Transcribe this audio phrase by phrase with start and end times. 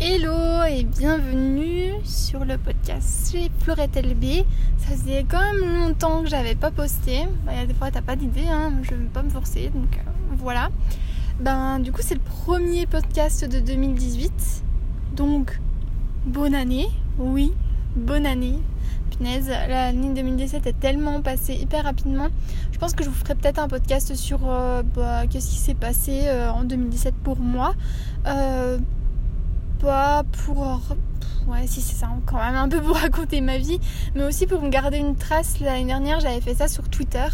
[0.00, 4.44] Hello et bienvenue sur le podcast chez Florette LB.
[4.76, 7.26] Ça faisait quand même longtemps que j'avais pas posté.
[7.44, 8.74] Bah, des fois t'as pas d'idée, hein.
[8.82, 10.68] je vais pas me forcer, donc euh, voilà.
[11.40, 14.32] Ben du coup c'est le premier podcast de 2018.
[15.16, 15.58] Donc
[16.24, 16.86] bonne année,
[17.18, 17.52] oui,
[17.96, 18.60] bonne année.
[19.10, 22.28] Punaise, l'année 2017 est tellement passée hyper rapidement.
[22.70, 25.74] Je pense que je vous ferai peut-être un podcast sur euh, bah, qu'est-ce qui s'est
[25.74, 27.74] passé euh, en 2017 pour moi
[29.78, 30.80] pas pour.
[31.46, 33.80] Ouais, si c'est ça, quand même un peu pour raconter ma vie,
[34.14, 35.60] mais aussi pour me garder une trace.
[35.60, 37.26] L'année dernière, j'avais fait ça sur Twitter,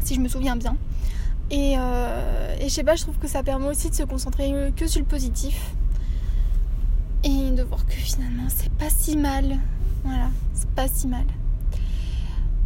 [0.00, 0.76] si je me souviens bien.
[1.50, 4.72] Et, euh, et je sais pas, je trouve que ça permet aussi de se concentrer
[4.76, 5.72] que sur le positif.
[7.24, 9.58] Et de voir que finalement, c'est pas si mal.
[10.04, 11.24] Voilà, c'est pas si mal.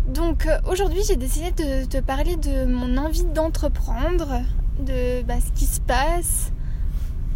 [0.08, 4.42] Donc euh, aujourd'hui, j'ai décidé de te parler de mon envie d'entreprendre,
[4.78, 6.52] de bah, ce qui se passe,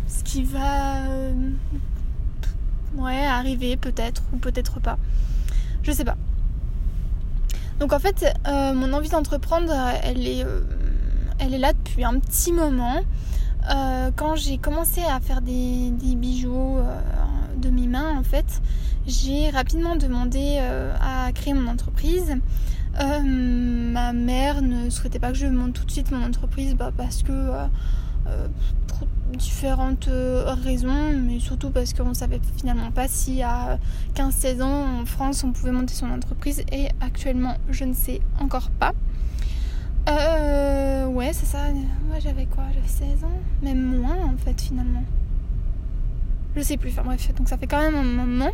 [0.09, 1.53] ce qui va euh,
[2.99, 4.99] arriver peut-être ou peut-être pas.
[5.83, 6.17] Je sais pas.
[7.79, 10.61] Donc en fait, euh, mon envie d'entreprendre, elle est, euh,
[11.39, 13.03] elle est là depuis un petit moment.
[14.17, 16.79] quand j'ai commencé à faire des, des bijoux
[17.57, 18.63] de mes mains, en fait,
[19.07, 20.59] j'ai rapidement demandé
[21.01, 22.35] à créer mon entreprise.
[22.99, 27.23] ma mère ne souhaitait pas que je monte tout de suite mon entreprise bah, parce
[27.23, 27.33] que
[29.37, 33.79] différentes euh, raisons, mais surtout parce qu'on ne savait finalement pas si à
[34.15, 38.71] 15-16 ans en France on pouvait monter son entreprise et actuellement je ne sais encore
[38.71, 38.93] pas.
[40.09, 41.59] Euh, ouais, c'est ça.
[42.09, 42.65] Moi j'avais quoi?
[42.73, 43.41] J'avais 16 ans?
[43.63, 45.05] Même moins en fait finalement.
[46.57, 46.91] Je sais plus.
[46.91, 48.51] Enfin bref, donc ça fait quand même un moment.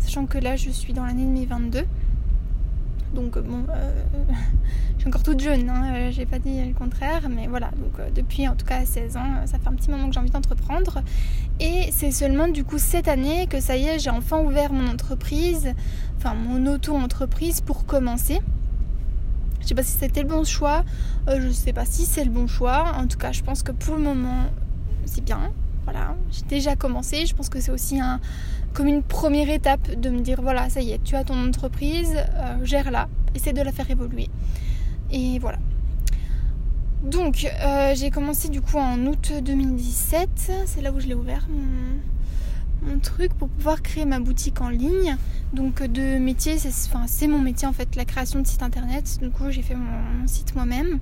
[0.00, 1.84] Sachant que là je suis dans l'année de mes 22.
[3.14, 4.02] Donc euh, bon, euh,
[4.96, 8.12] je suis encore toute jeune, hein, euh, j'ai pas dit le contraire, mais voilà, donc
[8.14, 11.02] depuis en tout cas 16 ans, ça fait un petit moment que j'ai envie d'entreprendre.
[11.60, 14.88] Et c'est seulement du coup cette année que ça y est, j'ai enfin ouvert mon
[14.88, 15.74] entreprise,
[16.18, 18.40] enfin mon auto-entreprise pour commencer.
[19.60, 20.84] Je sais pas si c'était le bon choix,
[21.26, 23.96] je sais pas si c'est le bon choix, en tout cas je pense que pour
[23.96, 24.44] le moment
[25.04, 25.50] c'est bien,
[25.90, 27.24] voilà, j'ai déjà commencé.
[27.24, 28.20] Je pense que c'est aussi un,
[28.72, 32.14] comme une première étape de me dire voilà, ça y est, tu as ton entreprise,
[32.16, 34.28] euh, gère-la, essaie de la faire évoluer.
[35.10, 35.58] Et voilà.
[37.02, 40.52] Donc, euh, j'ai commencé du coup en août 2017.
[40.66, 41.46] C'est là où je l'ai ouvert
[43.02, 45.16] truc pour pouvoir créer ma boutique en ligne.
[45.52, 49.18] Donc, de métier, c'est mon métier en fait, la création de site internet.
[49.20, 51.00] Du coup, j'ai fait mon site moi-même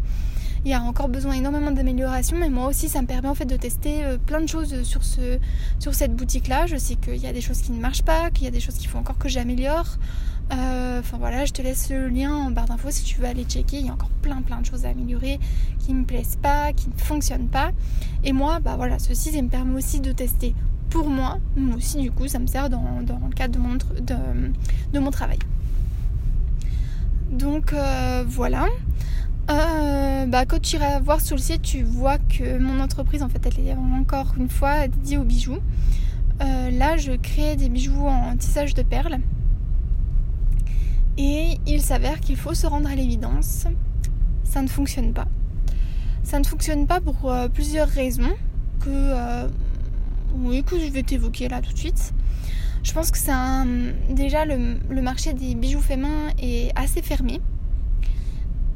[0.66, 3.44] il y a encore besoin énormément d'amélioration, mais moi aussi ça me permet en fait
[3.44, 5.38] de tester euh, plein de choses sur, ce,
[5.78, 6.66] sur cette boutique là.
[6.66, 8.58] Je sais qu'il y a des choses qui ne marchent pas, qu'il y a des
[8.58, 9.86] choses qu'il faut encore que j'améliore.
[10.52, 13.44] Euh, enfin voilà, je te laisse le lien en barre d'infos si tu veux aller
[13.44, 13.78] checker.
[13.78, 15.38] Il y a encore plein plein de choses à améliorer
[15.78, 17.70] qui ne me plaisent pas, qui ne fonctionnent pas.
[18.24, 20.52] Et moi, bah voilà, ceci ça me permet aussi de tester
[20.96, 21.38] pour moi,
[21.76, 25.38] aussi du coup ça me sert dans, le cadre de mon, de, mon travail.
[27.30, 28.64] Donc euh, voilà.
[29.50, 33.28] Euh, bah, quand tu iras voir sur le site, tu vois que mon entreprise, en
[33.28, 35.58] fait, elle est encore une fois dédiée aux bijoux.
[36.40, 39.18] Euh, là, je crée des bijoux en tissage de perles.
[41.18, 43.66] Et il s'avère qu'il faut se rendre à l'évidence.
[44.44, 45.28] Ça ne fonctionne pas.
[46.22, 48.34] Ça ne fonctionne pas pour plusieurs raisons
[48.80, 49.46] que,
[50.34, 52.12] oui, que je vais t'évoquer là tout de suite.
[52.82, 53.32] Je pense que c'est
[54.14, 57.40] déjà le, marché des bijoux faits main est assez fermé.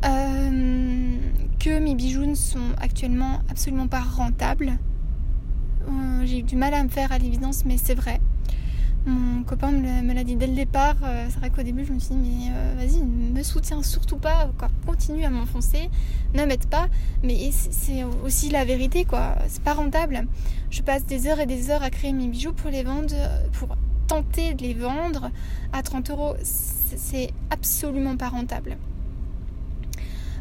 [0.04, 1.18] Euh,
[1.58, 4.78] que mes bijoux ne sont actuellement absolument pas rentables.
[5.88, 8.20] Euh, j'ai eu du mal à me faire à l'évidence, mais c'est vrai.
[9.06, 10.96] Mon copain me l'a dit dès le départ.
[11.02, 14.18] Euh, c'est vrai qu'au début, je me suis dit, mais vas-y, ne me soutiens surtout
[14.18, 14.50] pas.
[14.58, 14.68] Quoi.
[14.86, 15.90] Continue à m'enfoncer.
[16.34, 16.88] Ne m'aide pas.
[17.22, 19.36] Mais c'est aussi la vérité, quoi.
[19.48, 20.26] C'est pas rentable.
[20.70, 23.14] Je passe des heures et des heures à créer mes bijoux pour les vendre,
[23.52, 23.68] pour
[24.06, 25.30] tenter de les vendre
[25.72, 26.34] à 30 euros.
[26.42, 28.76] C'est absolument pas rentable.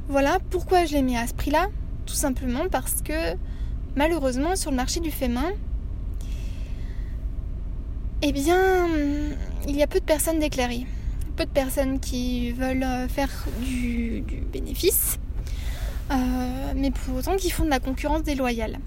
[0.09, 1.67] Voilà pourquoi je l'ai mis à ce prix-là.
[2.05, 3.35] Tout simplement parce que
[3.95, 5.51] malheureusement sur le marché du fait main,
[8.21, 8.87] eh bien,
[9.67, 10.85] il y a peu de personnes déclarées.
[11.37, 13.29] Peu de personnes qui veulent euh, faire
[13.61, 15.17] du, bénéfice,
[16.11, 18.79] euh, mais pour autant qui font de la concurrence déloyale.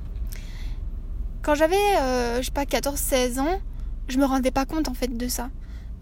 [1.41, 3.61] Quand j'avais, euh, je sais pas, 14-16 ans,
[4.09, 5.49] je me rendais pas compte en fait de ça.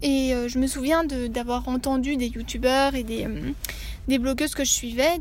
[0.03, 3.27] Et je me souviens d'avoir entendu des youtubeurs et des,
[4.17, 5.19] blogueuses que je suivais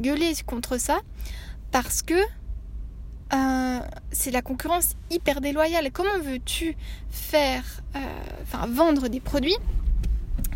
[0.00, 1.00] gueuler contre ça
[1.70, 2.14] parce que
[3.34, 3.80] euh,
[4.12, 5.90] c'est la concurrence hyper déloyale.
[5.92, 6.76] Comment veux-tu
[7.10, 7.64] faire,
[7.96, 8.00] euh,
[8.68, 9.56] vendre des produits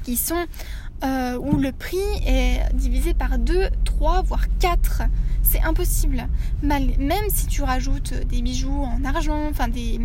[0.05, 0.47] qui sont
[1.03, 5.03] euh, où le prix est divisé par 2, 3 voire 4
[5.43, 6.29] c'est impossible.
[6.63, 9.99] même si tu rajoutes des bijoux en argent, enfin des,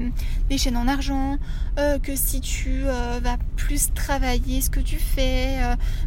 [0.57, 1.37] chaînes en argent,
[1.75, 5.59] que si tu vas plus travailler ce que tu fais,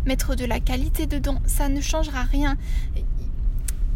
[0.07, 2.57] mettre de la qualité dedans, ça ne changera rien.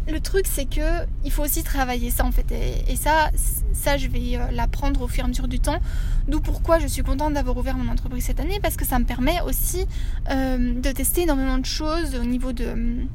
[0.07, 3.31] Le truc c'est que il faut aussi travailler ça en fait et, ça
[3.73, 5.79] ça je vais l'apprendre au fur et à mesure du temps.
[6.27, 9.05] D'où pourquoi je suis contente d'avoir ouvert mon entreprise cette année parce que ça me
[9.05, 9.85] permet aussi
[10.29, 13.05] de tester énormément de choses au niveau de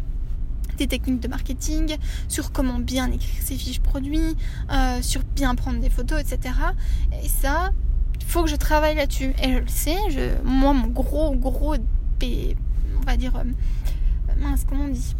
[0.79, 1.96] des techniques de marketing,
[2.29, 4.37] sur comment bien écrire ses fiches produits,
[4.70, 6.55] euh, sur bien prendre des photos, etc.
[7.23, 7.73] Et ça,
[8.20, 9.35] il faut que je travaille là-dessus.
[9.43, 9.96] Et je le sais,
[10.44, 13.44] moi, mon gros, gros, on va dire, euh,
[14.40, 15.14] mince, comment on dit?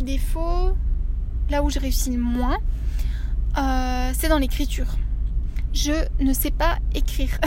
[0.00, 0.76] Défaut,
[1.50, 2.58] là où je réussis le moins,
[3.58, 4.96] euh, c'est dans l'écriture.
[5.72, 7.38] Je ne sais pas écrire.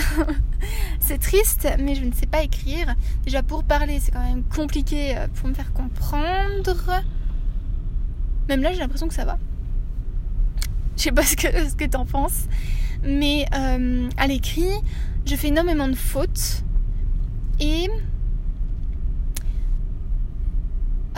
[1.00, 2.94] c'est triste, mais je ne sais pas écrire.
[3.24, 7.04] Déjà pour parler, c'est quand même compliqué pour me faire comprendre.
[8.50, 9.38] Même là, j'ai l'impression que ça va.
[10.98, 12.48] Je sais pas ce que, ce que t'en penses.
[13.04, 14.74] Mais euh, à l'écrit,
[15.26, 16.64] je fais énormément de fautes.
[17.60, 17.88] Et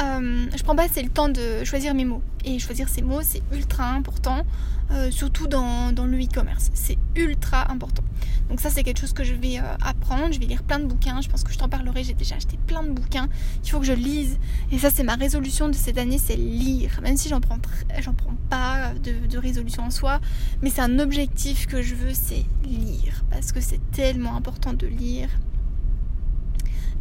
[0.02, 2.22] euh, je prends pas assez le temps de choisir mes mots.
[2.46, 4.46] Et choisir ces mots, c'est ultra important.
[4.92, 6.72] Euh, surtout dans, dans le e-commerce.
[6.74, 8.02] C'est ultra important.
[8.50, 10.86] Donc ça c'est quelque chose que je vais euh, apprendre, je vais lire plein de
[10.86, 13.30] bouquins, je pense que je t'en parlerai, j'ai déjà acheté plein de bouquins,
[13.64, 14.40] il faut que je lise.
[14.72, 17.00] Et ça c'est ma résolution de cette année, c'est lire.
[17.04, 20.20] Même si j'en prends, prends pas de, résolution en soi,
[20.64, 23.24] mais c'est un objectif que je veux, c'est lire.
[23.30, 25.30] Parce que c'est tellement important de lire.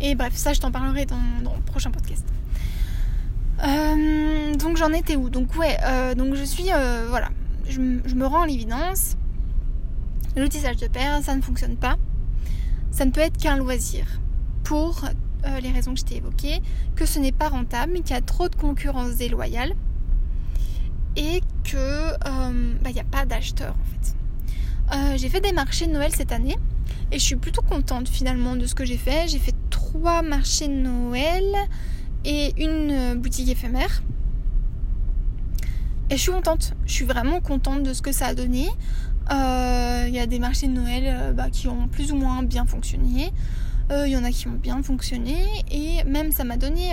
[0.03, 2.27] Et bref, ça je t'en parlerai dans, le prochain podcast.
[3.65, 5.31] Euh, donc j'en étais où?
[5.31, 5.77] Donc ouais,
[6.15, 6.71] donc je suis
[7.09, 7.31] voilà,
[7.69, 9.17] je, me rends à l'évidence,
[10.37, 11.97] le tissage de perles, ça ne fonctionne pas.
[12.91, 14.07] Ça ne peut être qu'un loisir.
[14.65, 15.05] Pour
[15.47, 16.61] euh, les raisons que je t'ai évoquées,
[16.97, 19.75] que ce n'est pas rentable, qu'il y a trop de concurrence déloyale
[21.17, 24.17] et que euh, bah, il n'y a pas d'acheteurs en fait.
[24.97, 26.57] Euh, j'ai fait des marchés de Noël cette année
[27.13, 29.29] et je suis plutôt contente finalement de ce que j'ai fait.
[29.29, 31.45] J'ai fait trois marchés de Noël
[32.25, 34.03] et une boutique éphémère.
[36.11, 38.69] Et je suis contente, je suis vraiment contente de ce que ça a donné.
[39.31, 42.43] Euh, il y a des marchés de Noël euh, bah, qui ont plus ou moins
[42.43, 43.31] bien fonctionné.
[43.91, 45.37] Euh, il y en a qui ont bien fonctionné.
[45.71, 46.93] Et même ça m'a donné...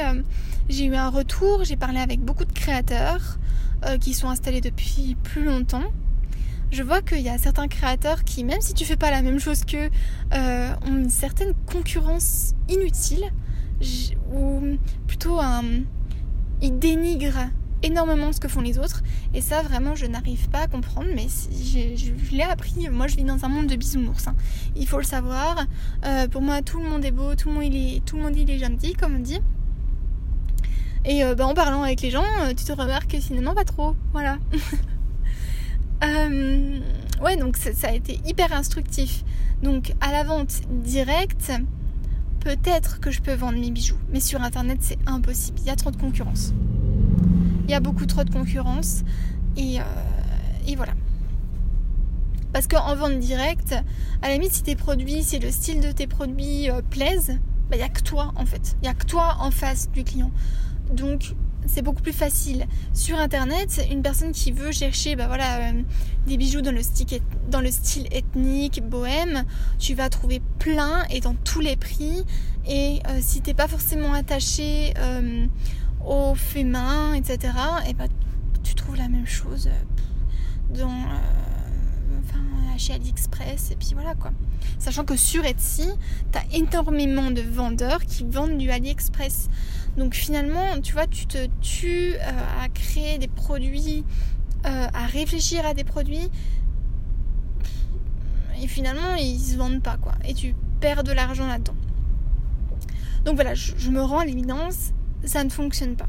[0.67, 3.37] j'ai eu un retour, j'ai parlé avec beaucoup de créateurs
[4.01, 5.83] qui sont installés depuis plus longtemps.
[6.71, 9.39] Je vois qu'il y a certains créateurs qui, même si tu fais pas la même
[9.39, 9.89] chose qu'eux,
[10.31, 13.31] ont une certaine concurrence inutile.
[14.33, 14.77] Ou
[15.07, 15.63] plutôt un...
[16.61, 17.49] Ils dénigrent
[17.85, 19.03] énormément ce que font les autres.
[19.33, 21.07] Et ça, vraiment, je n'arrive pas à comprendre.
[21.15, 22.89] Mais je, l'ai appris.
[22.89, 24.27] Moi, je vis dans un monde de bisounours.
[24.27, 24.35] Hein.
[24.75, 25.65] Il faut le savoir.
[26.05, 28.23] Euh, pour moi, tout le monde est beau, tout le monde, il est, tout le
[28.23, 29.39] monde il est gentil, comme on dit.
[31.05, 33.65] Et euh, bah, en parlant avec les gens, euh, tu te remarques que finalement, pas
[33.65, 33.95] trop.
[34.11, 34.39] Voilà.
[37.21, 39.23] ouais, donc ça a été hyper instructif.
[39.61, 41.51] Donc, à la vente directe,
[42.45, 43.97] peut-être que je peux vendre mes bijoux.
[44.13, 45.59] Mais sur Internet, c'est impossible.
[45.59, 46.53] Il y a trop de concurrence
[47.67, 49.03] il y a beaucoup trop de concurrence.
[49.57, 49.83] Et, euh,
[50.75, 50.93] voilà.
[52.53, 53.73] Parce qu'en vente directe,
[54.21, 57.37] à la limite, si tes produits, si le style de tes produits euh, plaisent,
[57.69, 58.77] bah, il n'y a que toi en fait.
[58.81, 60.31] Il n'y a que toi en face du client.
[60.93, 61.33] Donc
[61.67, 62.65] c'est beaucoup plus facile.
[62.93, 65.81] Sur internet, une personne qui veut chercher bah, euh,
[66.27, 66.81] des bijoux dans le,
[67.71, 69.45] style, ethnique, bohème,
[69.79, 72.23] tu vas trouver plein et dans tous les prix.
[72.67, 74.93] Et si t'es pas forcément attaché
[76.05, 76.65] au fait
[77.15, 77.53] etc.
[77.87, 78.05] Et bah
[78.63, 82.39] tu trouves la même chose euh, dans euh, enfin,
[82.77, 84.31] chez AliExpress et puis voilà quoi.
[84.79, 85.87] Sachant que sur Etsy,
[86.31, 89.49] tu as énormément de vendeurs qui vendent du AliExpress.
[89.97, 94.03] Donc finalement, tu vois, tu te tues euh, à créer des produits,
[94.63, 96.31] à réfléchir à des produits
[98.61, 100.13] et finalement ils se vendent pas quoi.
[100.27, 101.75] Et tu perds de l'argent là-dedans.
[103.25, 104.91] Donc voilà, je me rends à l'évidence,
[105.23, 106.07] ça ne fonctionne pas.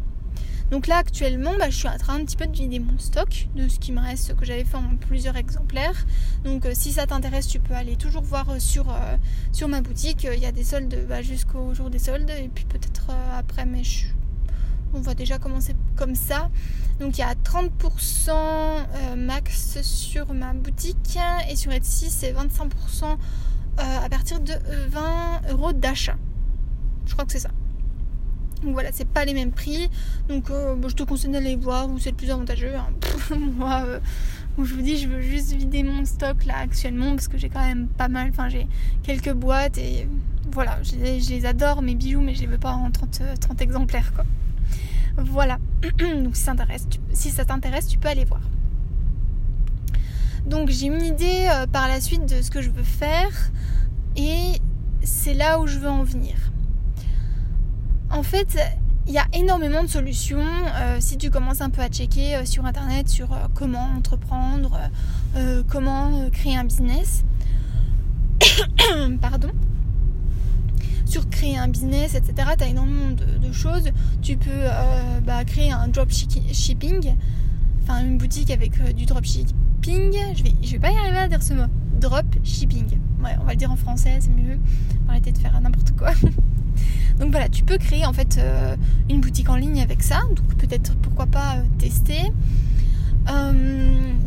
[0.71, 3.49] Donc là actuellement bah, je suis en train un petit peu de vider mon stock
[3.55, 6.07] de ce qui me reste, que j'avais fait en plusieurs exemplaires.
[6.45, 9.17] Donc euh, si ça t'intéresse tu peux aller toujours voir euh, sur, euh,
[9.53, 10.27] sur ma boutique.
[10.33, 13.07] Il y a des soldes bah, jusqu'au jour des soldes et puis peut-être
[13.37, 13.83] après mais
[14.93, 16.51] on va déjà commencer comme ça.
[16.99, 21.19] Donc il y a 30% max sur ma boutique
[21.49, 23.17] et sur Etsy c'est 25%
[23.79, 24.55] à partir de
[24.89, 26.17] 20 euros d'achat.
[27.05, 27.51] Je crois que c'est ça.
[28.63, 29.91] Donc voilà, c'est pas les mêmes prix.
[30.29, 32.75] Donc euh, je te conseille d'aller voir où c'est le plus avantageux.
[32.75, 32.89] Hein.
[33.37, 34.01] Moi, euh,
[34.59, 37.65] je vous dis, je veux juste vider mon stock là actuellement parce que j'ai quand
[37.65, 38.29] même pas mal.
[38.31, 38.67] Enfin, j'ai
[39.03, 40.09] quelques boîtes et
[40.51, 44.13] voilà, je, les adore mes bijoux, mais je les veux pas en 30, 30 exemplaires
[44.15, 44.25] quoi.
[45.19, 45.59] Voilà.
[45.99, 48.41] Donc si ça t'intéresse, tu, peux aller voir.
[50.47, 53.51] Donc j'ai une idée euh, par la suite de ce que je veux faire
[54.17, 54.61] et
[55.03, 56.35] c'est là où je veux en venir.
[58.11, 58.59] En fait,
[59.07, 62.45] il y a énormément de solutions euh, si tu commences un peu à checker euh,
[62.45, 64.79] sur internet sur comment entreprendre,
[65.69, 67.25] comment créer un business.
[69.21, 69.51] Pardon
[71.07, 72.49] sur créer un business, etc.
[72.59, 73.91] Tu as énormément de, choses.
[74.23, 77.15] Tu peux euh, bah, créer un dropshipping,
[77.83, 80.13] enfin une boutique avec euh, du dropshipping.
[80.35, 81.67] Je vais, je vais pas y arriver à dire ce mot.
[82.09, 82.99] Dropshipping.
[83.25, 84.59] Ouais, on va le dire en français, c'est mieux.
[85.09, 86.11] Arrêter de faire n'importe quoi.
[87.19, 88.77] Donc voilà, tu peux créer en fait euh,
[89.11, 90.21] une boutique en ligne avec ça.
[90.29, 92.33] Donc peut-être pourquoi pas tester.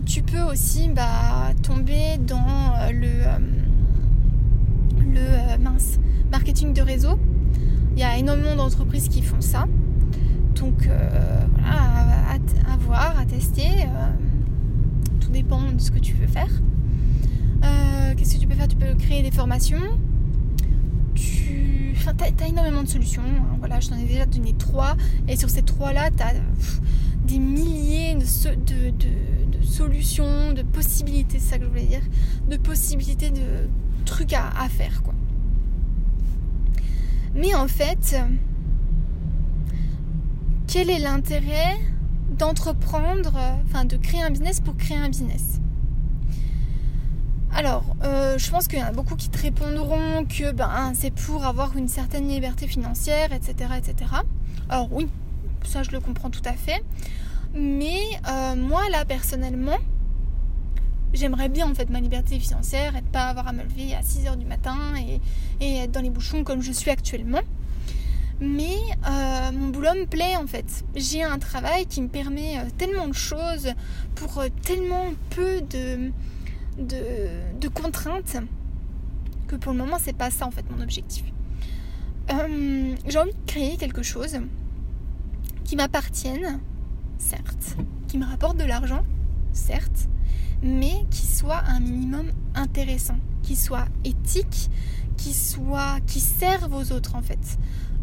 [0.06, 3.24] tu peux aussi bah, tomber dans le,
[5.14, 6.00] le mince
[6.32, 7.20] marketing de réseau.
[7.94, 9.66] Il y a énormément d'entreprises qui font ça.
[10.56, 12.38] Donc euh, voilà,
[12.72, 13.84] à, voir, à tester.
[13.84, 14.08] Euh,
[15.20, 16.50] tout dépend de ce que tu veux faire.
[17.64, 18.68] Euh, qu'est-ce que tu peux faire?
[18.68, 19.82] Tu peux créer des formations.
[21.16, 23.22] Tu enfin, as, énormément de solutions.
[23.22, 23.58] Hein.
[23.60, 24.96] Voilà, je t'en ai déjà donné trois.
[25.28, 26.34] Et sur ces trois-là, tu as
[27.26, 32.02] des milliers de, de, solutions, de possibilités, c'est ça que je voulais dire.
[32.50, 33.70] De possibilités de
[34.06, 35.14] trucs à, à faire, quoi.
[37.36, 38.16] Mais en fait,
[40.68, 41.78] quel est l'intérêt
[42.38, 43.34] d'entreprendre,
[43.66, 45.60] enfin de créer un business pour créer un business?
[47.60, 51.12] Alors, euh, je pense qu'il y en a beaucoup qui te répondront que ben, c'est
[51.12, 54.12] pour avoir une certaine liberté financière, etc., etc.
[54.70, 55.10] Alors oui,
[55.66, 56.82] ça je le comprends tout à fait.
[57.54, 58.00] Mais
[58.30, 59.78] euh, moi là personnellement,
[61.12, 64.38] j'aimerais bien en fait ma liberté financière et pas avoir à me lever à 6h
[64.38, 64.78] du matin
[65.60, 67.42] et, être dans les bouchons comme je suis actuellement.
[68.40, 70.86] Mais euh, mon boulot me plaît en fait.
[70.96, 73.74] J'ai un travail qui me permet tellement de choses
[74.16, 76.14] pour tellement peu de,
[76.80, 78.38] de, contraintes
[79.48, 81.26] que pour le moment c'est pas ça en fait mon objectif.
[83.08, 84.40] J'ai envie de créer quelque chose
[85.64, 86.60] qui m'appartienne,
[87.18, 87.76] certes,
[88.08, 89.04] qui me rapporte de l'argent,
[89.52, 90.08] certes,
[90.62, 94.70] mais qui soit un minimum intéressant, qui soit éthique,
[95.18, 97.58] qui soit qui serve aux autres en fait.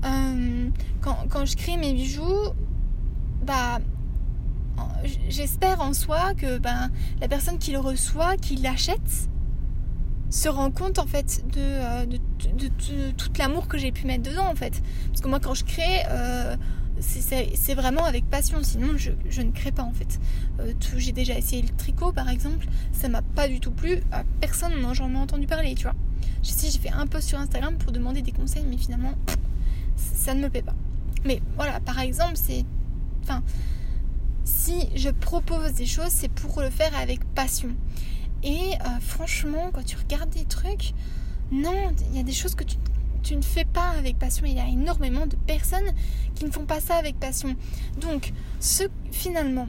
[0.05, 2.51] Euh, quand, je crée mes bijoux,
[3.45, 3.79] bah
[5.29, 6.91] j'espère en soi que ben,
[7.21, 9.29] la personne qui le reçoit, qui l'achète,
[10.31, 12.69] se rend compte en fait de, euh, de,
[13.17, 14.83] tout l'amour que j'ai pu mettre dedans en fait.
[15.09, 16.57] Parce que moi quand je crée, euh,
[17.01, 20.19] c'est vraiment avec passion, sinon je, ne crée pas en fait.
[20.61, 24.01] Euh, j'ai déjà essayé le tricot par exemple, ça m'a pas du tout plu,
[24.41, 25.95] personne n'en j'en ai entendu parler, tu vois.
[26.43, 29.13] Je j'ai fait un post sur Instagram pour demander des conseils, mais finalement,
[29.97, 30.75] ça ne me plaît pas.
[31.25, 32.65] Mais voilà, par exemple, c'est.
[33.23, 33.43] Enfin,
[34.67, 37.69] si je propose des choses, c'est pour le faire avec passion.
[38.43, 40.93] Et euh, franchement, quand tu regardes des trucs,
[41.53, 42.65] non, il y a des choses que
[43.23, 44.45] tu ne fais pas avec passion.
[44.45, 45.93] Il y a énormément de personnes
[46.35, 47.55] qui ne font pas ça avec passion.
[48.01, 48.83] Donc, ce,
[49.13, 49.69] finalement,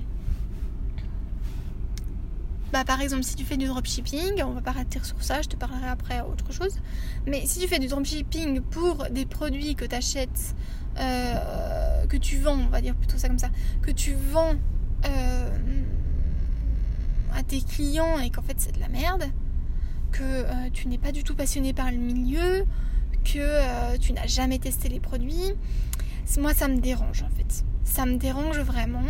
[2.73, 5.47] bah, par exemple, si tu fais du dropshipping, on va pas arrêter sur ça, je
[5.47, 6.75] te parlerai après autre chose.
[7.27, 10.55] Mais si tu fais du dropshipping pour des produits que tu achètes,
[10.97, 13.51] euh, que tu vends, on va dire plutôt ça comme ça,
[13.83, 14.55] que tu vends
[15.05, 15.49] euh,
[17.33, 19.25] à tes clients et qu'en fait c'est de la merde,
[20.11, 22.65] que euh, tu n'es pas du tout passionné par le milieu,
[23.23, 25.53] que euh, tu n'as jamais testé les produits.
[26.39, 27.63] Moi, ça me dérange en fait.
[27.83, 29.03] Ça me dérange vraiment.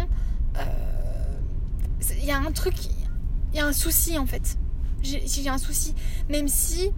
[2.19, 2.75] Il y a un truc,
[3.51, 4.57] il y a un souci en fait.
[5.01, 5.95] J'ai un souci,
[6.29, 6.91] même si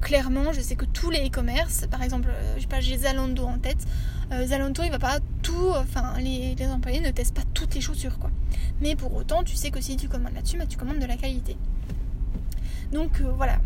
[0.00, 3.58] clairement, je sais que tous les e-commerce, par exemple, je sais pas, j'ai Zalando en
[3.58, 3.84] tête.
[4.46, 5.18] Zalando, il va pas
[5.76, 8.30] enfin, les, employés ne testent pas toutes les chaussures, quoi.
[8.80, 11.16] Mais pour autant, tu sais que si tu commandes là-dessus, bah, tu commandes de la
[11.16, 11.56] qualité.
[12.92, 13.60] Donc voilà,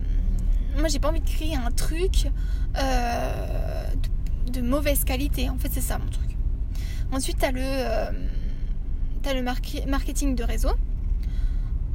[0.78, 2.28] moi j'ai pas envie de créer un truc
[2.76, 3.86] euh,
[4.52, 5.48] de, mauvaise qualité.
[5.48, 6.36] En fait, c'est ça mon truc.
[7.12, 8.10] Ensuite, tu as le, euh,
[9.32, 9.42] le
[9.86, 10.72] marketing de réseau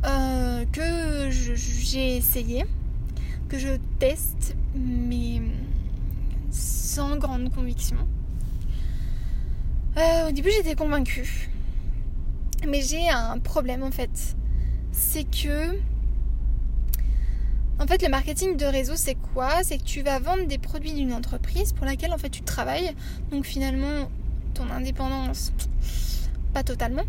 [0.05, 2.65] euh, que j'ai essayé,
[3.49, 5.41] que je teste, mais
[6.51, 7.97] sans grande conviction.
[10.27, 11.49] Au début, j'étais convaincue.
[12.67, 14.35] Mais j'ai un problème en fait.
[14.91, 15.77] C'est que
[17.81, 19.63] en fait, le marketing de réseau, c'est quoi?
[19.63, 22.93] C'est que tu vas vendre des produits d'une entreprise pour laquelle en fait tu travailles.
[23.31, 24.09] Donc finalement,
[24.53, 25.53] ton indépendance,
[26.53, 27.05] pas totalement,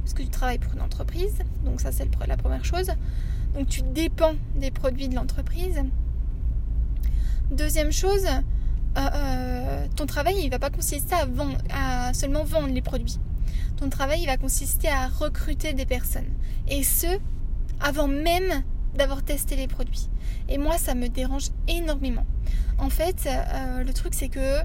[0.00, 1.38] parce que tu travailles pour une entreprise.
[1.64, 2.90] Donc ça, c'est la première chose.
[3.54, 5.80] Donc tu dépends des produits de l'entreprise.
[7.50, 8.26] Deuxième chose,
[9.96, 13.18] ton travail, il va pas consister à, vendre, à seulement vendre les produits.
[13.76, 16.28] Ton travail, il va consister à recruter des personnes.
[16.68, 17.18] Et ce,
[17.80, 18.62] avant même
[18.94, 20.08] d'avoir testé les produits.
[20.48, 22.26] Et moi, ça me dérange énormément.
[22.78, 23.28] En fait,
[23.84, 24.58] le truc, c'est que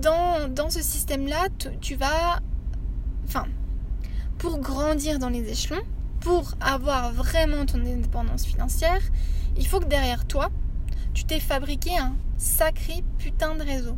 [0.00, 1.48] dans, dans ce système-là,
[1.80, 2.40] tu vas...
[3.26, 3.46] Enfin,
[4.38, 5.82] pour grandir dans les échelons,
[6.20, 9.00] pour avoir vraiment ton indépendance financière,
[9.56, 10.50] il faut que derrière toi,
[11.14, 13.96] tu t'es fabriqué un sacré putain de réseau.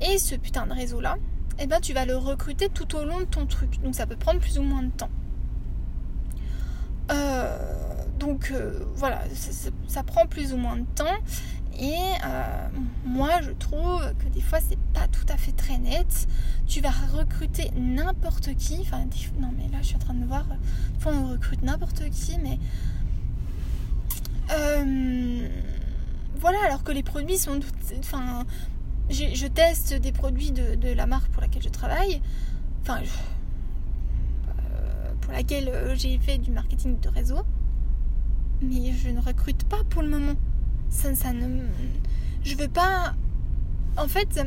[0.00, 1.16] Et ce putain de réseau-là,
[1.58, 3.80] eh ben, tu vas le recruter tout au long de ton truc.
[3.82, 5.10] Donc ça peut prendre plus ou moins de temps.
[7.10, 7.58] Euh,
[8.18, 9.22] donc euh, voilà,
[9.86, 11.04] ça, prend plus ou moins de temps.
[11.78, 12.68] Et euh,
[13.04, 16.28] moi, je trouve que des fois, c'est pas tout à fait très net.
[16.66, 18.78] Tu vas recruter n'importe qui.
[18.80, 19.04] Enfin,
[19.40, 20.44] non, mais là, je suis en train de voir.
[20.46, 22.58] Des fois, on recrute n'importe qui, mais.
[26.36, 27.60] Voilà, alors que les produits sont.
[27.98, 28.44] Enfin,
[29.10, 32.20] je teste des produits de, la marque pour laquelle je travaille.
[32.82, 33.00] Enfin,
[34.48, 37.42] euh, pour laquelle j'ai fait du marketing de réseau.
[38.62, 40.34] Mais je ne recrute pas pour le moment
[40.94, 41.64] ça, ça ne.
[42.42, 43.14] Je veux pas.
[43.96, 44.40] En fait,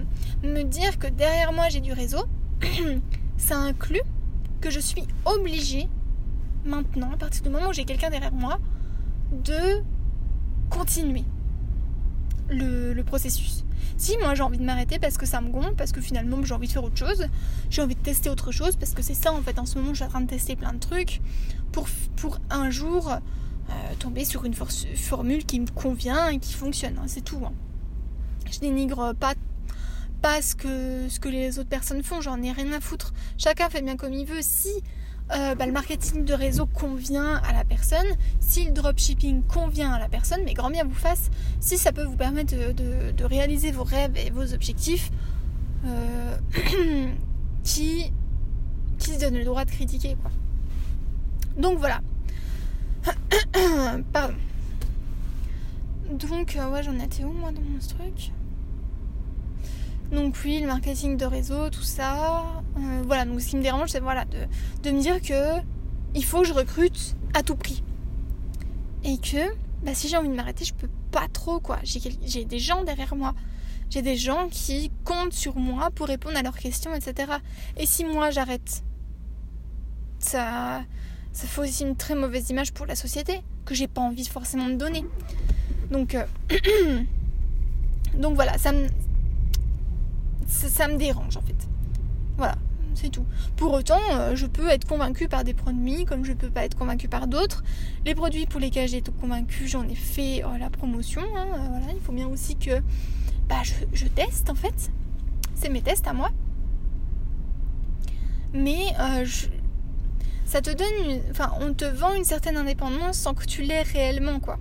[0.43, 2.25] me dire que derrière moi j'ai du réseau,
[3.37, 4.01] ça inclut
[4.59, 5.87] que je suis obligée,
[6.65, 8.59] maintenant, à partir du moment où j'ai quelqu'un derrière moi,
[9.31, 9.83] de
[10.69, 11.23] continuer
[12.49, 13.63] le, processus.
[13.97, 16.53] Si moi j'ai envie de m'arrêter parce que ça me gonfle, parce que finalement j'ai
[16.53, 17.25] envie de faire autre chose,
[17.69, 19.91] j'ai envie de tester autre chose, parce que c'est ça en fait, en ce moment
[19.91, 21.21] je suis en train de tester plein de trucs
[21.71, 23.09] pour, pour un jour
[23.69, 26.97] euh, tomber sur une formule qui me convient et qui fonctionne.
[26.99, 27.41] Hein, c'est tout.
[27.45, 27.53] Hein.
[28.49, 29.33] Je dénigre pas,
[30.21, 33.13] pas ce, que, ce que les autres personnes font, j'en ai rien à foutre.
[33.37, 34.41] Chacun fait bien comme il veut.
[34.41, 34.71] Si
[35.35, 38.07] euh, bah, le marketing de réseau convient à la personne,
[38.39, 41.29] si le dropshipping convient à la personne, mais grand bien vous fasse,
[41.59, 45.11] si ça peut vous permettre de, réaliser vos rêves et vos objectifs,
[45.85, 46.37] euh,
[47.63, 48.11] qui,
[48.99, 50.15] se donne le droit de critiquer.
[50.21, 50.31] Quoi.
[51.57, 52.01] Donc voilà,
[54.13, 54.35] Pardon.
[56.09, 58.31] Donc, euh, ouais, j'en étais où moi dans mon truc?
[60.11, 62.43] Donc, oui, le marketing de réseau, tout ça.
[62.77, 64.25] Euh, voilà, donc ce qui me dérange, c'est voilà,
[64.83, 65.59] de, me dire que
[66.15, 67.83] il faut que je recrute à tout prix.
[69.03, 71.79] Et que, bah, si j'ai envie de m'arrêter, je peux pas trop, quoi.
[71.83, 73.33] J'ai des gens derrière moi.
[73.89, 77.31] J'ai des gens qui comptent sur moi pour répondre à leurs questions, etc.
[77.77, 78.83] Et si moi j'arrête,
[80.19, 80.83] ça
[81.37, 84.67] ça fait aussi une très mauvaise image pour la société que j'ai pas envie forcément
[84.69, 85.05] de donner.
[85.91, 86.25] Donc, euh,
[88.15, 88.87] donc voilà, ça me,
[90.47, 91.67] ça, me dérange en fait.
[92.37, 92.55] Voilà,
[92.95, 93.25] c'est tout.
[93.55, 96.75] Pour autant, euh, je peux être convaincue par des produits comme je peux pas être
[96.75, 97.63] convaincue par d'autres.
[98.05, 101.21] Les produits pour lesquels j'ai été convaincue, j'en ai fait euh, la promotion.
[101.35, 102.81] Hein, voilà, il faut bien aussi que
[103.47, 103.61] bah,
[103.93, 104.91] je, teste en fait.
[105.55, 106.31] C'est mes tests à moi.
[108.53, 108.93] Mais
[110.45, 114.39] ça te donne, enfin, on te vend une certaine indépendance sans que tu l'aies réellement,
[114.39, 114.57] quoi.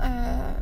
[0.00, 0.52] Euh,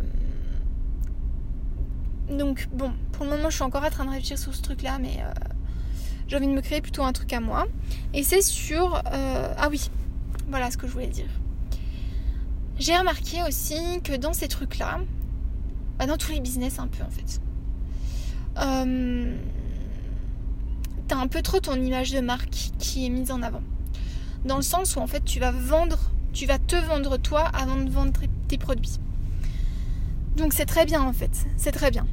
[2.31, 4.99] donc bon, pour le moment, je suis encore en train de réfléchir sur ce truc-là,
[4.99, 5.33] mais euh,
[6.29, 7.67] j'ai envie de me créer plutôt un truc à moi.
[8.15, 9.91] Et c'est sur, euh, ah oui,
[10.49, 11.29] voilà ce que je voulais dire.
[12.79, 15.01] J'ai remarqué aussi que dans ces trucs-là,
[15.99, 17.41] bah, dans tous les business un peu en fait,
[21.09, 23.63] t'as un peu trop ton image de marque qui est mise en avant
[24.45, 25.99] dans le sens où en fait tu vas vendre,
[26.33, 28.99] tu vas te vendre toi avant de vendre tes produits.
[30.37, 32.07] Donc c'est très bien en fait, c'est très bien.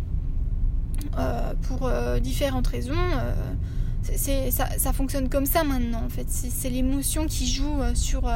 [1.18, 6.28] Euh, pour euh, différentes raisons, euh, ça, fonctionne comme ça maintenant en fait.
[6.30, 8.32] C'est, l'émotion qui joue sur,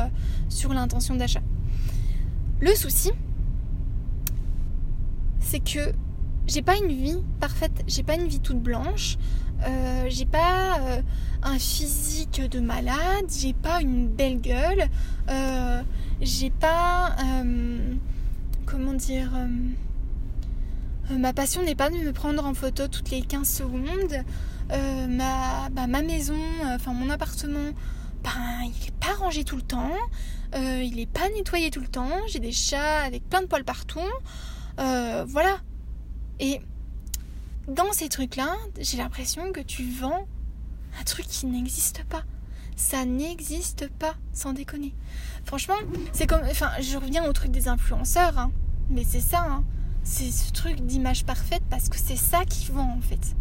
[0.50, 1.41] sur l'intention d'achat.
[2.60, 3.12] Le souci,
[5.39, 5.93] c'est que
[6.47, 9.17] j'ai pas une vie parfaite, j'ai pas une vie toute blanche,
[10.08, 10.80] j'ai pas
[11.43, 14.88] un physique de malade, j'ai pas une belle gueule,
[16.21, 17.15] j'ai pas.
[18.65, 19.32] comment dire.
[21.17, 24.24] Ma passion n'est pas de me prendre en photo toutes les 15 secondes.
[24.69, 27.71] ma, bah, ma maison, enfin mon appartement,
[28.24, 28.32] ben,
[28.63, 29.93] il est pas rangé tout le temps.
[30.56, 32.10] il est pas nettoyé tout le temps.
[32.28, 34.00] J'ai des chats avec plein de poils partout.
[34.78, 35.60] voilà.
[36.39, 36.62] Et
[37.67, 40.28] dans ces trucs-là, j'ai l'impression que tu vends
[41.00, 42.24] un truc qui n'existe pas.
[42.76, 44.95] Ça n'existe pas, sans déconner.
[45.45, 45.76] Franchement,
[46.13, 46.41] c'est comme.
[46.50, 48.52] Enfin, je reviens au truc des influenceurs, hein.
[48.89, 49.63] mais c'est ça, hein.
[50.04, 53.36] C'est ce truc d'image parfaite parce que c'est ça qui vend en fait.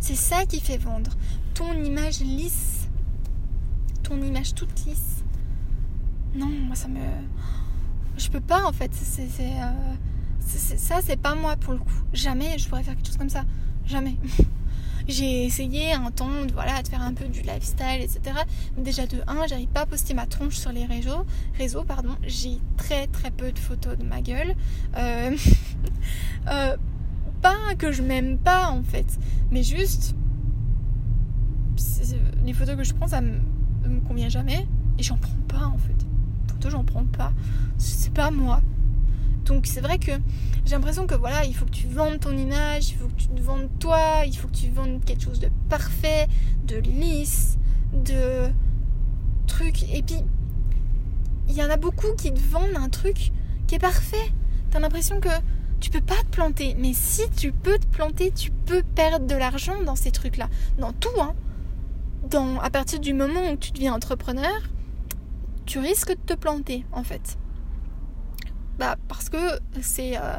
[0.00, 1.10] C'est ça qui fait vendre.
[1.54, 2.88] Ton image lisse,
[4.02, 5.24] ton image toute lisse.
[6.34, 7.00] Non, moi ça me.
[8.16, 8.90] Je peux pas en fait.
[9.40, 9.94] Euh,
[10.48, 12.02] ça, c'est pas moi pour le coup.
[12.12, 13.44] Jamais je pourrais faire quelque chose comme ça.
[13.84, 14.16] Jamais.
[15.08, 18.20] J'ai essayé un temps de, voilà, de faire un peu du lifestyle, etc.
[18.76, 21.24] déjà de 1, j'arrive pas à poster ma tronche sur les réseaux.
[21.56, 22.16] réseaux pardon.
[22.22, 24.54] J'ai très très peu de photos de ma gueule.
[24.96, 25.36] Euh,
[26.48, 26.76] euh,
[27.40, 29.06] pas que je m'aime pas en fait,
[29.50, 30.14] mais juste
[32.44, 33.38] les photos que je prends ça me,
[33.86, 34.66] me convient jamais
[34.98, 36.06] et j'en prends pas en fait.
[36.48, 37.32] Photos j'en prends pas.
[37.78, 38.60] C'est pas moi.
[39.46, 40.12] Donc c'est vrai que
[40.64, 43.28] j'ai l'impression que voilà, il faut que tu vendes ton image, il faut que tu
[43.28, 46.26] te vendes toi, il faut que tu vendes quelque chose de parfait,
[46.64, 47.56] de lisse,
[47.92, 48.50] de
[49.46, 49.84] truc.
[49.94, 50.16] Et puis,
[51.48, 53.30] il y en a beaucoup qui te vendent un truc
[53.66, 54.32] qui est parfait.
[54.70, 55.28] T'as l'impression que
[55.80, 56.74] tu peux pas te planter.
[56.78, 60.48] Mais si tu peux te planter, tu peux perdre de l'argent dans ces trucs-là.
[60.78, 61.34] Dans tout, hein.
[62.30, 64.60] Dans, à partir du moment où tu deviens entrepreneur,
[65.64, 67.38] tu risques de te planter, en fait.
[68.78, 70.38] Bah, parce que c'est euh,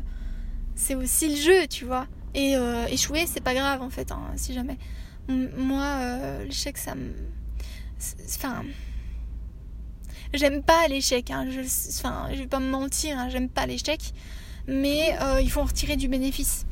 [0.76, 2.08] c'est aussi le jeu, tu vois.
[2.36, 4.78] Et euh, échouer, c'est pas grave en fait, hein, si jamais.
[5.28, 7.13] Moi, euh, l'échec, ça me.
[8.36, 8.63] Enfin.
[10.34, 14.13] J'aime pas l'échec, hein, je, enfin, je vais pas me mentir, hein, j'aime pas l'échec.
[14.67, 16.65] Mais il faut en retirer du bénéfice.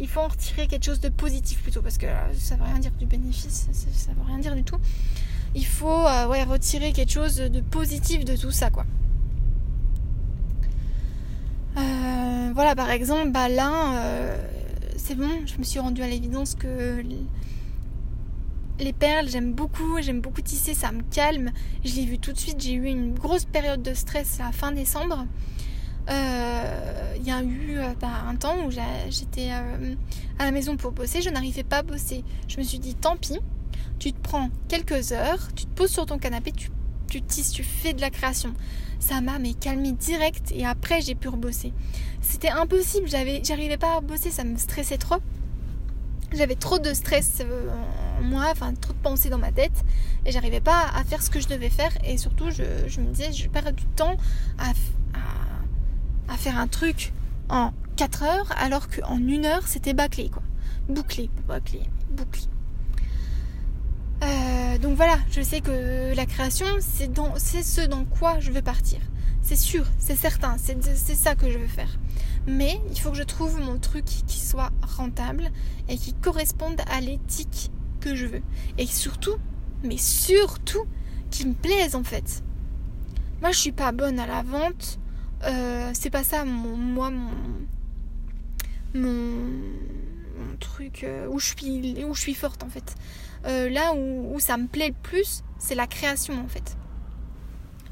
[0.00, 2.90] Il faut en retirer quelque chose de positif plutôt, parce que ça veut rien dire
[2.98, 4.78] du bénéfice, ça, ça veut rien dire du tout.
[5.54, 8.84] Il faut ouais, retirer quelque chose de positif de tout ça, quoi.
[11.78, 14.36] Euh, voilà, par exemple, bah là, euh,
[14.96, 17.02] c'est bon, je me suis rendue à l'évidence que
[18.80, 21.52] les perles, j'aime beaucoup, j'aime beaucoup tisser, ça me calme.
[21.84, 24.72] Je l'ai vu tout de suite, j'ai eu une grosse période de stress à fin
[24.72, 25.26] décembre.
[26.10, 31.22] Euh, il y a eu bah, un temps où j'étais à la maison pour bosser,
[31.22, 32.24] je n'arrivais pas à bosser.
[32.48, 33.38] Je me suis dit, tant pis,
[33.98, 36.70] tu te prends quelques heures, tu te poses sur ton canapé, tu,
[37.08, 38.54] tu tisses, tu fais de la création
[38.98, 41.72] ça m'a mais calmé direct et après j'ai pu rebosser.
[42.20, 45.16] C'était impossible, j'arrivais pas à bosser, ça me stressait trop.
[46.32, 47.70] J'avais trop de stress euh,
[48.20, 49.84] en moi, enfin trop de pensées dans ma tête
[50.26, 53.32] et j'arrivais pas à faire ce que je devais faire et surtout je, me disais
[53.32, 54.16] je perds du temps
[54.58, 54.72] à,
[56.30, 57.12] à, faire un truc
[57.48, 60.42] en 4 heures alors qu'en 1 heure c'était bâclé quoi.
[60.88, 61.80] Bouclé, bâclé,
[62.10, 62.42] bouclé.
[64.78, 68.98] Euh, donc voilà, je sais que la création, c'est, ce dans quoi je veux partir.
[69.42, 71.98] C'est sûr, c'est certain, c'est, c'est ça que je veux faire.
[72.46, 75.50] Mais il faut que je trouve mon truc qui soit rentable
[75.88, 78.42] et qui corresponde à l'éthique que je veux.
[78.76, 79.36] Et surtout,
[79.82, 80.84] mais surtout,
[81.30, 82.42] qui me plaise en fait.
[83.40, 84.98] Moi, je suis pas bonne à la vente.
[85.44, 87.30] Euh, c'est pas ça, mon, moi, mon,
[88.94, 89.34] mon,
[90.58, 92.94] truc euh, où je suis, où je suis forte en fait.
[93.46, 96.76] Euh, là où, ça me plaît le plus, c'est la création en fait.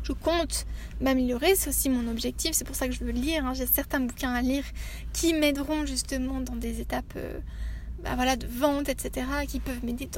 [0.02, 0.66] Je compte
[1.00, 3.44] m'améliorer, c'est aussi mon objectif, c'est pour ça que je veux lire.
[3.44, 3.54] Hein.
[3.54, 4.64] J'ai certains bouquins à lire
[5.12, 7.40] qui m'aideront justement dans des étapes euh,
[8.02, 10.08] bah voilà, de vente, etc., qui peuvent m'aider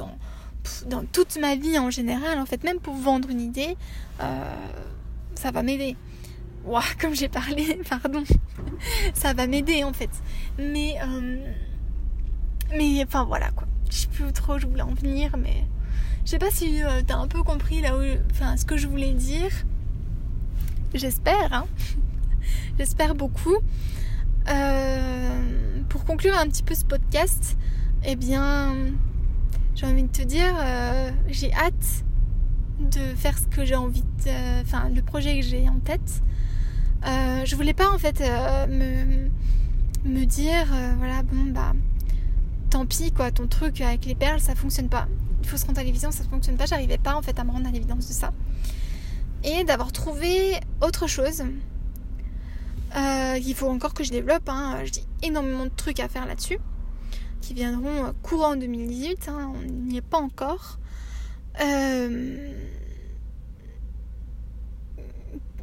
[0.87, 2.37] dans, toute ma vie en général.
[2.37, 3.75] En fait, même pour vendre une idée,
[4.19, 5.95] ça va m'aider.
[6.65, 8.23] Ouah, comme j'ai parlé, pardon,
[9.13, 10.11] ça va m'aider en fait.
[10.57, 10.97] Mais,
[12.75, 15.65] mais enfin voilà quoi je sais plus trop où je voulais en venir, mais
[16.25, 18.01] je sais pas si euh, t'as un peu compris là où,
[18.31, 19.51] enfin, ce que je voulais dire.
[20.93, 21.65] J'espère, hein.
[22.77, 23.57] J'espère beaucoup.
[24.47, 27.57] Euh, pour conclure un petit peu ce podcast,
[28.05, 28.75] eh bien,
[29.75, 32.05] j'ai envie de te dire, euh, j'ai hâte
[32.79, 36.21] de faire ce que j'ai envie de, enfin, le projet que j'ai en tête.
[37.03, 38.21] je voulais pas en fait
[38.69, 39.29] me,
[40.05, 41.73] me dire, voilà, bon bah
[42.69, 45.07] tant pis quoi, ton truc avec les perles ça fonctionne pas.
[45.41, 46.65] Il faut se rendre à l'évidence, ça fonctionne pas.
[46.65, 48.31] J'arrivais pas en fait à me rendre à l'évidence de ça.
[49.43, 51.43] Et d'avoir trouvé autre chose.
[52.95, 54.47] Euh, il faut encore que je développe.
[54.49, 54.79] Hein.
[54.83, 56.59] J'ai énormément de trucs à faire là-dessus.
[57.41, 59.29] Qui viendront euh, courant 2018.
[59.29, 59.53] Hein.
[59.55, 60.77] On n'y est pas encore.
[61.61, 62.53] Euh,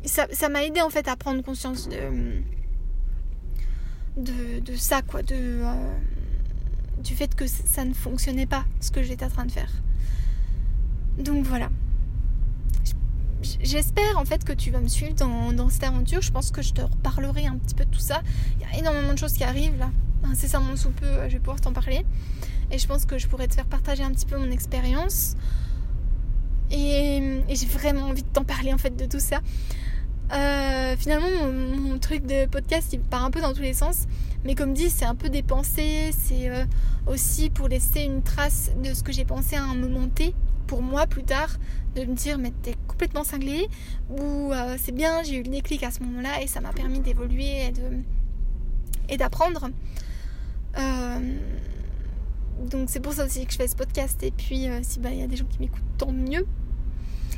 [0.04, 2.42] ça m'a aidé en fait à prendre conscience de,
[4.16, 5.22] de, de ça quoi.
[5.22, 5.62] De
[7.02, 9.70] du fait que ça ne fonctionnait pas ce que j'étais en train de faire.
[11.18, 11.70] Donc voilà.
[13.62, 16.20] J'espère en fait que tu vas me suivre dans, cette aventure.
[16.20, 18.22] Je pense que je te reparlerai un petit peu de tout ça.
[18.56, 19.90] Il y a énormément de choses qui arrivent là.
[20.24, 22.04] Incessamment sous peu, je vais pouvoir t'en parler.
[22.70, 25.36] Et je pense que je pourrais te faire partager un petit peu mon expérience.
[26.70, 29.40] Et, j'ai vraiment envie de t'en parler en fait de tout ça.
[30.32, 34.06] Euh, finalement, mon, truc de podcast, il part un peu dans tous les sens.
[34.44, 36.10] Mais comme dit, c'est un peu des pensées.
[36.16, 36.64] C'est euh,
[37.06, 40.34] aussi pour laisser une trace de ce que j'ai pensé à un moment T.
[40.66, 41.56] Pour moi, plus tard,
[41.94, 43.68] de me dire, mais t'es complètement cinglé.
[44.10, 47.00] Ou euh, c'est bien, j'ai eu le déclic à ce moment-là et ça m'a permis
[47.00, 47.72] d'évoluer
[49.08, 49.70] et d'apprendre.
[52.70, 54.22] donc c'est pour ça aussi que je fais ce podcast.
[54.22, 56.46] Et puis si bah, y a des gens qui m'écoutent, tant mieux.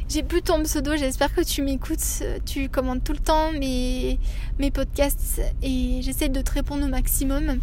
[0.08, 2.22] J'ai plus ton pseudo, j'espère que tu m'écoutes.
[2.46, 4.18] Tu commandes tout le temps mes,
[4.58, 7.58] mes podcasts et j'essaie de te répondre au maximum.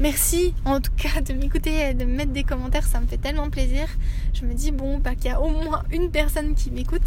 [0.00, 3.50] Merci en tout cas de m'écouter et de mettre des commentaires, ça me fait tellement
[3.50, 3.86] plaisir.
[4.32, 7.02] Je me dis bon bah qu'il y a au moins une personne qui m'écoute.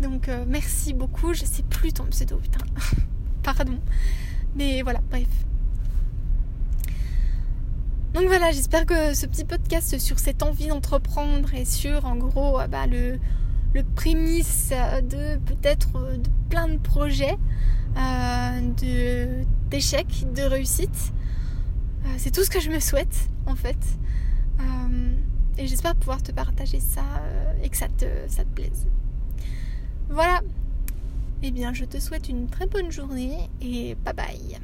[0.00, 2.64] Donc euh, merci beaucoup, je sais plus ton pseudo, putain.
[3.42, 3.78] Pardon.
[4.56, 5.28] Mais voilà, bref.
[8.14, 12.58] Donc voilà, j'espère que ce petit podcast sur cette envie d'entreprendre et sur en gros
[12.70, 13.18] bah, le,
[13.74, 17.36] le prémisse de peut-être de plein de projets,
[17.96, 21.12] euh, d'échecs, de réussites.
[22.04, 23.78] Euh, c'est tout ce que je me souhaite en fait.
[24.60, 25.14] Euh,
[25.58, 27.04] et j'espère pouvoir te partager ça
[27.62, 28.86] et que ça te, ça te plaise.
[30.08, 30.40] Voilà.
[31.44, 34.58] Eh bien, je te souhaite une très bonne journée et bye bye.